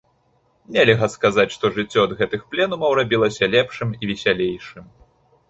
Нельга 0.77 1.09
сказаць, 1.15 1.53
што 1.55 1.71
жыццё 1.75 1.99
ад 2.07 2.15
гэтых 2.23 2.41
пленумаў 2.55 2.97
рабілася 3.01 3.51
лепшым 3.59 3.95
і 4.01 4.13
весялейшым. 4.15 4.91